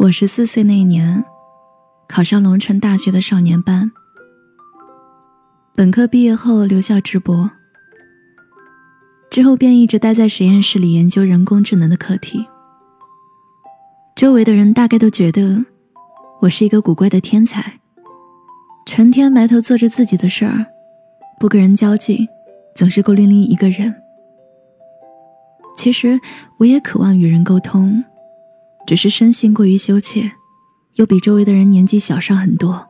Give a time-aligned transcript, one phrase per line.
[0.00, 1.22] 我十四岁那一年，
[2.08, 3.92] 考上龙城大学的少年班。
[5.74, 7.50] 本科毕业后留校直博，
[9.30, 12.46] 之后便一直待在实验室里研究人工智能的课题。
[14.16, 15.66] 周围的人大概都觉得
[16.40, 17.78] 我是一个古怪的天才，
[18.86, 20.64] 成天埋头做着自己的事儿，
[21.38, 22.26] 不跟人交际，
[22.74, 23.94] 总是孤零零一个人。
[25.76, 26.18] 其实
[26.56, 28.02] 我也渴望与人沟通。
[28.86, 30.32] 只是生性过于羞怯，
[30.94, 32.88] 又比周围的人年纪小上很多。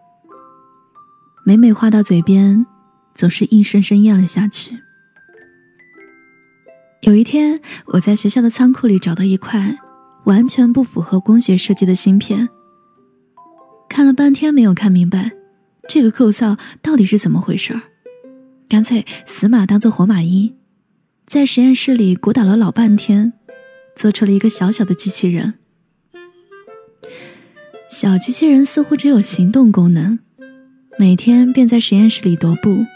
[1.44, 2.64] 每每话到嘴边，
[3.14, 4.78] 总是硬生生咽了下去。
[7.02, 9.78] 有一天，我在学校的仓库里找到一块
[10.24, 12.48] 完全不符合工学设计的芯片，
[13.88, 15.32] 看了半天没有看明白
[15.88, 17.82] 这个构造到底是怎么回事儿，
[18.68, 20.54] 干脆死马当做活马医，
[21.26, 23.32] 在实验室里鼓捣了老半天，
[23.96, 25.54] 做出了一个小小的机器人。
[27.90, 30.20] 小机器人似乎只有行动功能，
[30.96, 32.86] 每天便在实验室里踱步。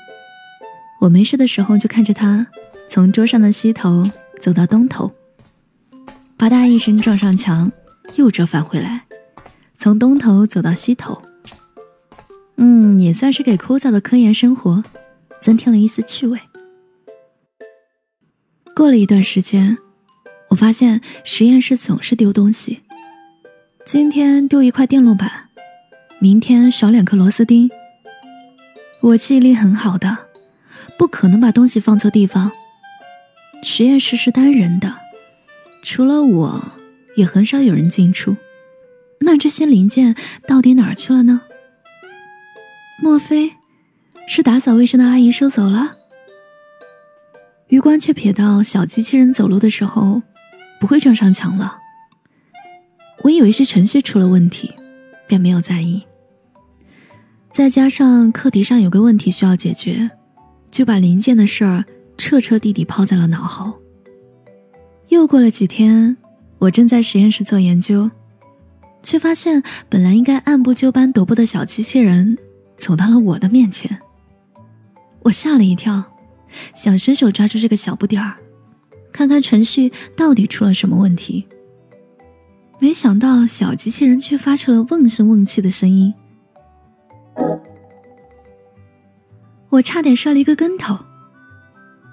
[1.01, 2.47] 我没事的时候就看着它
[2.89, 4.09] 从桌上的西头
[4.41, 5.13] 走到东头，
[6.37, 7.73] 吧嗒一声撞上墙，
[8.15, 9.07] 又折返回来，
[9.77, 11.21] 从东头走到西头。
[12.57, 14.85] 嗯，也算是给枯燥的科研生活
[15.43, 16.39] 增添了一丝趣味。
[18.77, 19.77] 过了一段时间，
[20.51, 22.84] 我发现实验室总是丢东西。
[23.87, 25.31] 今天丢一块电路板，
[26.19, 27.71] 明天少两颗螺丝钉。
[29.01, 30.17] 我记忆力很好的，
[30.99, 32.51] 不可能把东西放错地方。
[33.63, 34.95] 实验室是单人的，
[35.83, 36.65] 除了我，
[37.15, 38.39] 也很少有人进出。
[39.21, 40.17] 那这些零件
[40.49, 41.43] 到底哪儿去了呢？
[43.03, 43.53] 莫非
[44.27, 45.97] 是打扫卫生的阿姨收走了？
[47.69, 50.23] 余光却瞥到小机器人走路的时候，
[50.81, 51.81] 不会撞上墙了。
[53.25, 54.71] 我以为是程序出了问题，
[55.27, 56.03] 便没有在意。
[57.51, 60.11] 再加上课题上有个问题需要解决，
[60.71, 61.87] 就把零件的事儿
[62.19, 63.73] 彻彻底底抛在了脑后。
[65.09, 66.19] 又过了几天，
[66.59, 68.11] 我正在实验室做研究，
[69.03, 72.37] 却发现本来应该按部就班踱步的小机器人
[72.77, 74.01] 走到了我的面前。
[75.23, 76.05] 我吓了一跳，
[76.75, 78.37] 想伸手抓住这个小不点儿，
[79.11, 81.47] 看看程序到底出了什么问题。
[82.81, 86.13] 没想到，小机器人却发出了瓮声瓮气的声音，
[89.71, 90.99] 我差点摔了一个跟头。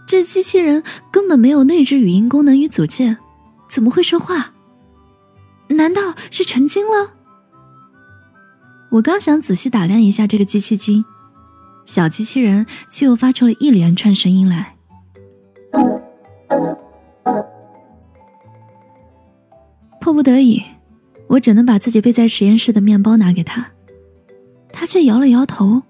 [0.07, 3.17] 这机器人根本没有内置语音功能与组件，
[3.69, 4.53] 怎么会说话？
[5.69, 7.13] 难道是成精了？
[8.91, 11.05] 我刚想仔细打量一下这个机器精，
[11.85, 14.75] 小机器人却又发出了一连串声音来。
[20.21, 20.61] 不得已，
[21.29, 23.71] 我只能把自己背在实验室的面包拿给他，
[24.71, 25.81] 他却摇了摇头。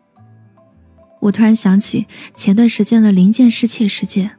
[1.20, 4.32] 我突然想起前段时间的零件失窃事件，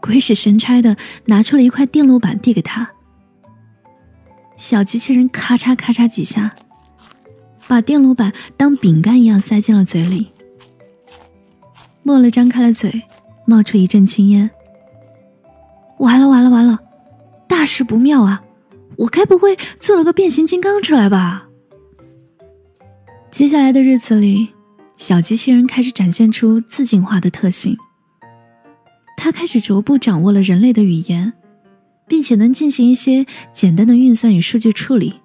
[0.00, 2.88] 鬼使神差的拿出了一块电路板递给他。
[4.56, 6.54] 小机器人咔嚓咔嚓几下，
[7.66, 10.28] 把电路板当饼干一样塞进了嘴里。
[12.04, 13.02] 莫了张开了嘴，
[13.46, 14.48] 冒出一阵青烟。
[15.98, 16.78] 完了完了完了，
[17.48, 18.44] 大事不妙啊！
[18.98, 21.48] 我该不会做了个变形金刚出来吧？
[23.30, 24.48] 接下来的日子里，
[24.96, 27.76] 小机器人开始展现出自进化的特性。
[29.16, 31.32] 它开始逐步掌握了人类的语言，
[32.06, 35.20] 并且能进行一些简单的运算与数据处理。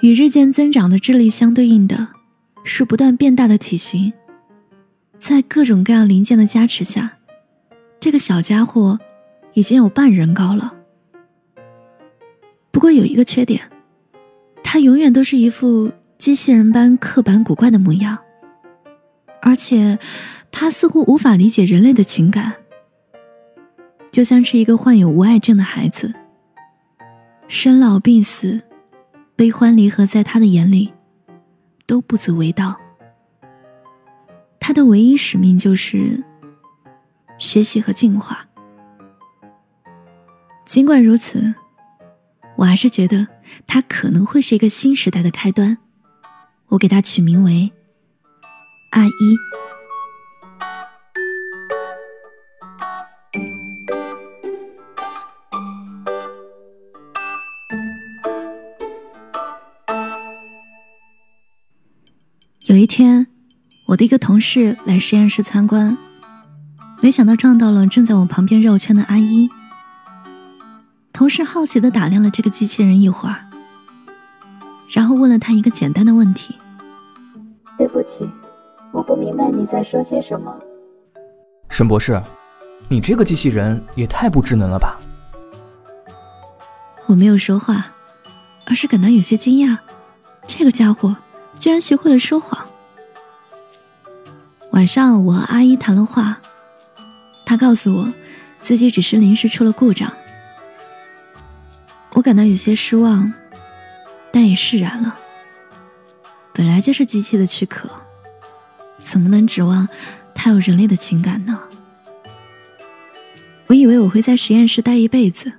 [0.00, 2.08] 与日渐增长的智力相对应的
[2.62, 4.12] 是不断变大的体型。
[5.18, 7.16] 在各种各样零件的加持下，
[7.98, 9.00] 这个小家伙
[9.54, 10.73] 已经有半人高了。
[12.84, 13.70] 不过有一个缺点，
[14.62, 18.18] 他永远都是一副机器人般刻板古怪的模样，
[19.40, 19.98] 而且
[20.52, 22.56] 他似乎无法理解人类的情感，
[24.12, 26.12] 就像是一个患有无爱症的孩子。
[27.48, 28.60] 生老病死、
[29.34, 30.92] 悲欢离合，在他的眼里
[31.86, 32.78] 都不足为道。
[34.60, 36.22] 他的唯一使命就是
[37.38, 38.46] 学习和进化。
[40.66, 41.54] 尽管如此。
[42.56, 43.26] 我还是觉得
[43.66, 45.78] 它可能会是一个新时代的开端，
[46.68, 47.72] 我给它取名为
[48.90, 49.10] 阿一。
[62.66, 63.26] 有一天，
[63.86, 65.96] 我的一个同事来实验室参观，
[67.02, 69.48] 没想到撞到了正在我旁边绕圈的阿一。
[71.14, 73.46] 同事好奇的打量了这个机器人一会儿，
[74.88, 76.56] 然后问了他一个简单的问题
[77.78, 78.28] ：“对不起，
[78.90, 80.52] 我不明白你在说些什么。”
[81.70, 82.20] 沈博士，
[82.88, 84.98] 你这个机器人也太不智能了吧！
[87.06, 87.92] 我没有说话，
[88.66, 89.78] 而是感到有些惊讶，
[90.48, 91.16] 这个家伙
[91.56, 92.66] 居然学会了说谎。
[94.72, 96.40] 晚上，我和阿姨谈了话，
[97.46, 98.12] 她告诉我，
[98.60, 100.12] 自己只是临时出了故障。
[102.14, 103.32] 我感到有些失望，
[104.32, 105.14] 但也释然了。
[106.52, 107.90] 本来就是机器的躯壳，
[108.98, 109.88] 怎么能指望
[110.34, 111.60] 它有人类的情感呢？
[113.66, 115.52] 我以为我会在实验室待一辈子，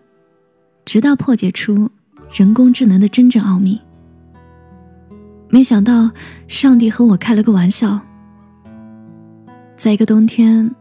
[0.85, 1.91] 直到破解出
[2.31, 3.81] 人工智能的真正奥秘。
[5.49, 6.11] 没想到，
[6.47, 7.99] 上帝和我开了个玩笑。
[9.75, 10.73] 在一个冬天，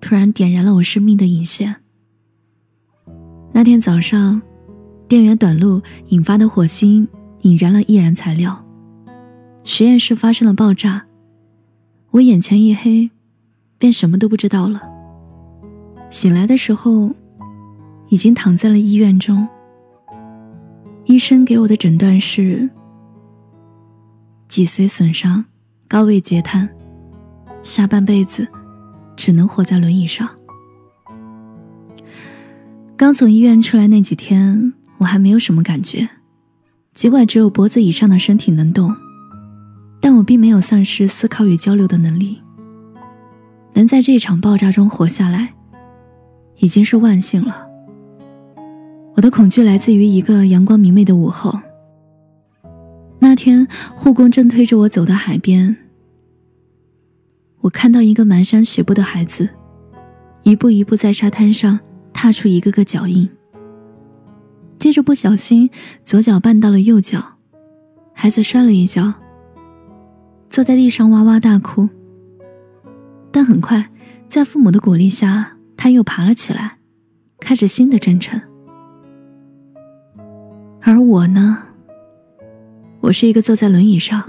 [0.00, 1.76] 突然点燃了我生命的引线。
[3.52, 4.40] 那天早上，
[5.08, 7.08] 电源短路引发的火星
[7.40, 8.62] 引燃了易燃材料，
[9.64, 11.06] 实验室发生了爆炸。
[12.10, 13.10] 我眼前一黑，
[13.78, 14.82] 便什么都不知道了。
[16.10, 17.10] 醒来的时候，
[18.10, 19.48] 已经躺在了医院中。
[21.06, 22.68] 医生给我的诊断是
[24.46, 25.46] 脊髓损伤，
[25.88, 26.68] 高位截瘫。
[27.62, 28.46] 下半辈子
[29.16, 30.28] 只能活在轮椅上。
[32.94, 36.08] 刚从医院出来那几天，我还没有什么感觉，
[36.94, 38.94] 尽管只有脖子以上的身体能动，
[40.00, 42.40] 但我并没有丧失思考与交流的能力。
[43.74, 45.54] 能在这场爆炸中活下来，
[46.58, 47.66] 已经是万幸了。
[49.14, 51.58] 我的恐惧来自于一个阳光明媚的午后。
[53.20, 53.66] 那天，
[53.96, 55.76] 护工正推着我走到海边。
[57.60, 59.48] 我看到一个蹒跚学步的孩子，
[60.42, 61.78] 一步一步在沙滩上
[62.12, 63.28] 踏出一个个脚印。
[64.88, 65.68] 接着不小心
[66.02, 67.22] 左脚绊到了右脚，
[68.14, 69.12] 孩子摔了一跤，
[70.48, 71.86] 坐在地上哇哇大哭。
[73.30, 73.90] 但很快，
[74.30, 76.78] 在父母的鼓励下，他又爬了起来，
[77.38, 78.40] 开始新的征程。
[80.80, 81.58] 而我呢？
[83.00, 84.24] 我是一个坐在轮椅上，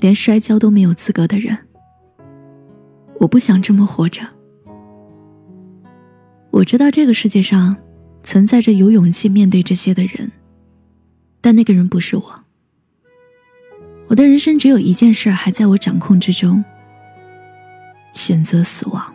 [0.00, 1.56] 连摔跤都没有资格的人。
[3.20, 4.22] 我不想这么活着。
[6.50, 7.76] 我知道这个世界上
[8.30, 10.30] 存在着有勇气面对这些的人，
[11.40, 12.44] 但那个人不是我。
[14.06, 16.64] 我的人生只有一件事还在我掌控之中：
[18.12, 19.12] 选择死亡。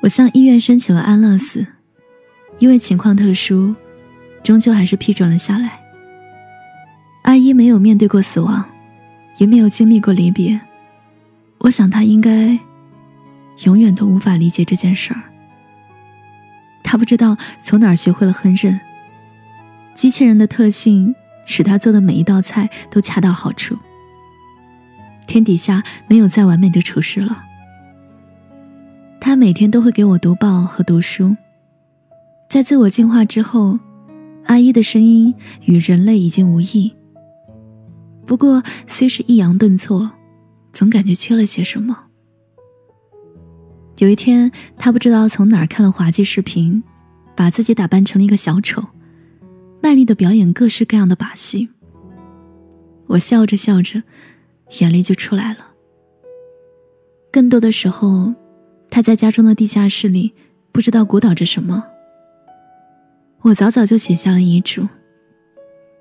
[0.00, 1.66] 我向医院申请了安乐死，
[2.58, 3.74] 因为情况特殊，
[4.42, 5.80] 终究还是批准了下来。
[7.22, 8.62] 阿姨没有面对过死亡，
[9.38, 10.60] 也没有经历过离别。
[11.60, 12.58] 我想她应该
[13.64, 15.29] 永远都无法理解这件事儿。
[16.90, 18.76] 他不知道从哪儿学会了烹饪。
[19.94, 21.14] 机器人的特性
[21.44, 23.78] 使他做的每一道菜都恰到好处。
[25.28, 27.44] 天底下没有再完美的厨师了。
[29.20, 31.36] 他每天都会给我读报和读书。
[32.48, 33.78] 在自我进化之后，
[34.46, 35.32] 阿姨的声音
[35.66, 36.92] 与人类已经无异。
[38.26, 40.10] 不过虽是抑扬顿挫。
[40.72, 42.06] 总感觉缺了些什么。
[44.00, 46.82] 有一天，他不知道从哪儿看了滑稽视频，
[47.36, 48.82] 把自己打扮成了一个小丑，
[49.82, 51.68] 卖力的表演各式各样的把戏。
[53.08, 54.02] 我笑着笑着，
[54.80, 55.72] 眼泪就出来了。
[57.30, 58.32] 更多的时候，
[58.88, 60.32] 他在家中的地下室里
[60.72, 61.84] 不知道鼓捣着什么。
[63.42, 64.88] 我早早就写下了遗嘱，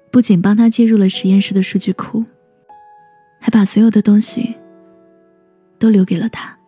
[0.10, 2.24] 不仅帮他接入了实验室的数据库。
[3.42, 4.56] 还把所有的东西
[5.78, 6.59] 都留给了他。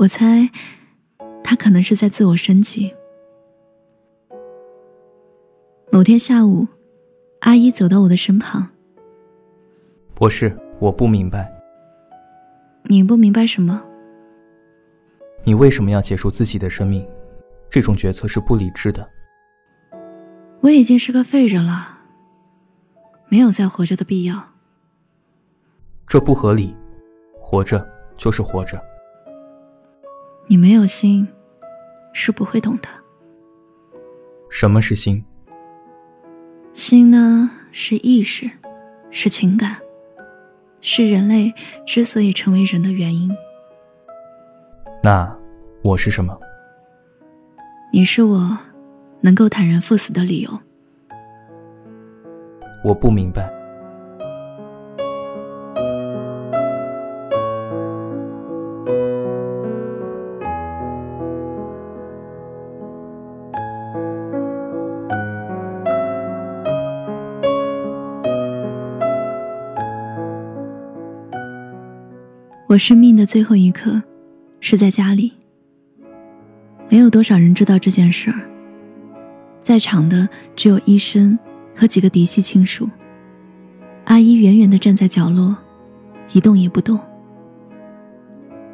[0.00, 0.48] 我猜，
[1.42, 2.94] 他可能是在自我升级。
[5.90, 6.68] 某天下午，
[7.40, 8.68] 阿姨走到我的身旁。
[10.14, 11.52] 博士，我不明白。
[12.84, 13.82] 你不明白什么？
[15.42, 17.04] 你为什么要结束自己的生命？
[17.68, 19.04] 这种决策是不理智的。
[20.60, 21.98] 我已经是个废人了，
[23.28, 24.54] 没有再活着的必要。
[26.06, 26.76] 这不合理，
[27.40, 27.84] 活着
[28.16, 28.80] 就是活着。
[30.50, 31.28] 你没有心，
[32.14, 32.88] 是不会懂的。
[34.48, 35.22] 什么是心？
[36.72, 38.50] 心呢，是意识，
[39.10, 39.76] 是情感，
[40.80, 41.52] 是人类
[41.86, 43.30] 之所以成为人的原因。
[45.02, 45.38] 那
[45.82, 46.40] 我是什么？
[47.92, 48.58] 你是我
[49.20, 50.58] 能够坦然赴死的理由。
[52.82, 53.52] 我不明白。
[72.68, 74.02] 我生命的最后一刻，
[74.60, 75.32] 是在家里。
[76.90, 78.38] 没有多少人知道这件事儿，
[79.58, 81.38] 在场的只有医生
[81.74, 82.86] 和几个嫡系亲属。
[84.04, 85.56] 阿姨远远地站在角落，
[86.34, 87.00] 一动也不动。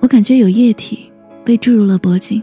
[0.00, 1.08] 我感觉有液体
[1.44, 2.42] 被注入了脖颈，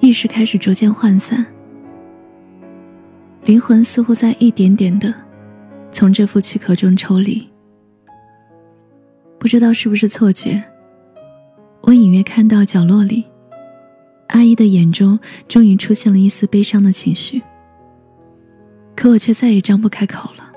[0.00, 1.46] 意识开始逐渐涣散，
[3.44, 5.14] 灵魂似乎在一点点的
[5.92, 7.48] 从这副躯壳中抽离。
[9.38, 10.62] 不知道是不是错觉，
[11.82, 13.24] 我隐约看到角落里，
[14.28, 17.40] 阿姨的眼中终于出现了一丝悲伤的情绪，
[18.96, 20.52] 可我却再也张不开口了。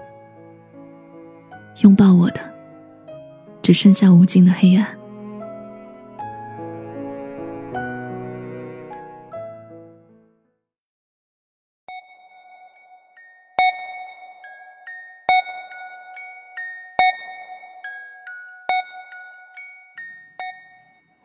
[1.84, 2.42] 拥抱我的，
[3.62, 5.01] 只剩下无尽的黑暗。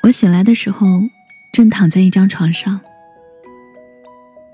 [0.06, 1.02] 我醒来的时候，
[1.50, 2.80] 正躺在一张床上，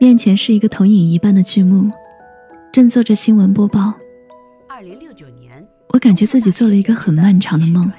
[0.00, 1.92] 面前是一个投影一般的剧目，
[2.72, 3.92] 正做着新闻播报。
[4.66, 7.92] 二零六九年，我感觉自己做了一个很漫长的梦，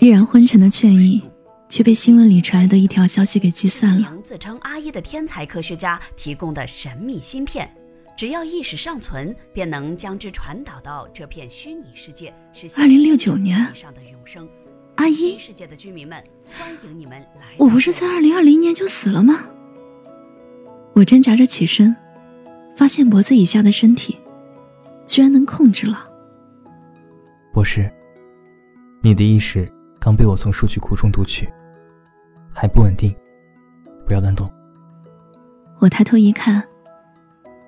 [0.00, 1.22] 依然昏沉的倦意，
[1.68, 4.10] 却被新闻里传来的一条消息给击散了。
[4.24, 7.70] 自称阿姨的天才科学家提供的神秘芯片，
[8.16, 14.48] 只要意识尚存，便能将之传导到这片虚拟世界，实现二零六九年上的永生。
[14.98, 16.20] 阿姨，世界的居民们，
[16.58, 17.54] 欢迎你们来。
[17.56, 19.46] 我不是在二零二零年就死了吗？
[20.92, 21.94] 我挣扎着起身，
[22.76, 24.18] 发现脖子以下的身体
[25.06, 26.04] 居然能控制了。
[27.52, 27.88] 博士，
[29.00, 31.48] 你的意识刚被我从数据库中读取，
[32.52, 33.14] 还不稳定，
[34.04, 34.52] 不要乱动。
[35.78, 36.60] 我抬头一看，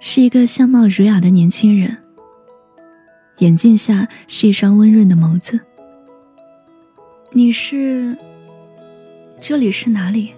[0.00, 1.96] 是一个相貌儒雅的年轻人，
[3.38, 5.60] 眼镜下是一双温润的眸子。
[7.32, 8.16] 你是？
[9.40, 10.34] 这里是哪里？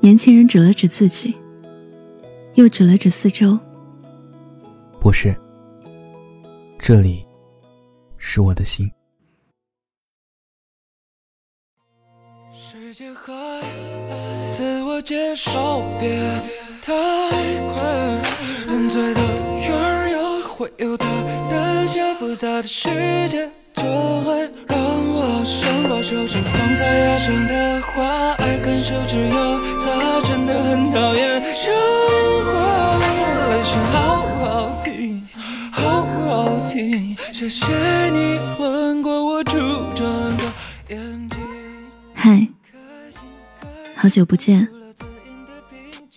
[0.00, 1.36] 年轻人指了指自己，
[2.54, 3.58] 又指了指四周。
[4.98, 5.36] 不是，
[6.78, 7.26] 这里
[8.16, 8.90] 是我的心。
[12.54, 13.32] 世界海，
[14.50, 16.18] 自我介绍别
[16.80, 16.94] 太
[17.74, 17.82] 快，
[18.66, 19.20] 人醉的
[19.60, 21.06] 鱼儿呀，会有它
[21.50, 22.88] 的家，复杂的世
[23.28, 23.50] 界。
[25.46, 31.72] 想把手指放在牙上的话，爱看手指有它真的很讨厌说
[32.52, 32.98] 话。
[33.48, 35.22] 来声好好听，
[35.70, 37.16] 好好听。
[37.32, 37.64] 谢谢
[38.10, 39.56] 你吻过我珠
[39.94, 40.04] 转
[40.36, 40.52] 的
[40.88, 41.38] 眼睛。
[42.12, 42.48] 嗨，
[43.94, 44.66] 好久不见，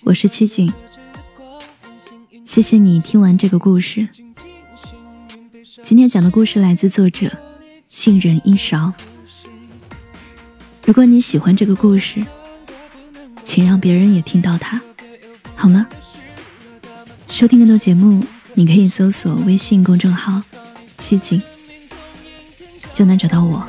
[0.05, 0.73] 我是七景。
[2.43, 4.09] 谢谢你听完这个故事。
[5.83, 7.31] 今天讲的故事来自作者
[7.89, 8.91] 杏仁一勺。
[10.89, 12.19] 如果你喜欢这个故事，
[13.43, 14.81] 请让别人也听到它，
[15.55, 15.85] 好吗？
[17.27, 20.41] 收听更多节目，你可以搜索微信公众号
[20.97, 21.39] “七景”，
[22.91, 23.63] 就能找到我。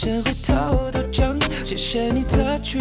[0.00, 2.78] 腔，泪腺会偷偷讲，谢谢你擦去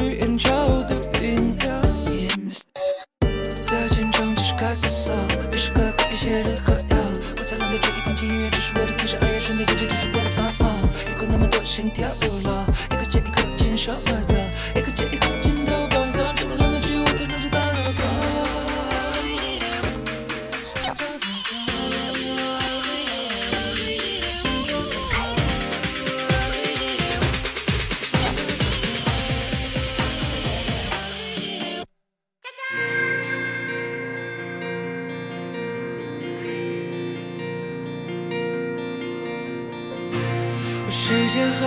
[41.30, 41.62] 陷害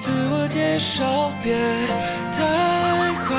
[0.00, 1.54] 自我介绍别
[2.32, 2.42] 太
[3.24, 3.38] 快，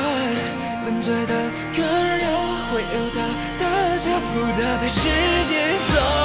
[0.82, 1.34] 笨嘴的
[1.76, 2.26] 歌儿也
[2.72, 3.20] 会有大
[3.58, 3.62] 的
[3.98, 4.96] 加复杂的世
[5.46, 5.52] 界
[5.88, 6.23] 总和。